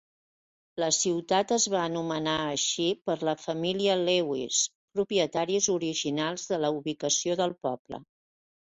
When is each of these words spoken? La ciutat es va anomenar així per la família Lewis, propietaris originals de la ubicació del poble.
La 0.83 0.87
ciutat 0.97 1.53
es 1.57 1.67
va 1.73 1.83
anomenar 1.89 2.33
així 2.45 2.87
per 3.11 3.17
la 3.31 3.35
família 3.43 3.99
Lewis, 4.09 4.63
propietaris 4.97 5.71
originals 5.79 6.53
de 6.55 6.63
la 6.65 6.75
ubicació 6.81 7.43
del 7.47 7.57
poble. 7.67 8.07